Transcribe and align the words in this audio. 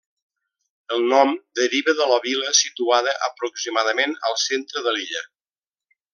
El 0.95 1.03
nom 1.11 1.33
deriva 1.59 1.95
de 1.99 2.07
la 2.13 2.17
vila 2.23 2.55
situada 2.61 3.13
aproximadament 3.29 4.17
al 4.31 4.39
centre 4.47 4.85
de 4.89 4.97
l'illa. 4.99 5.23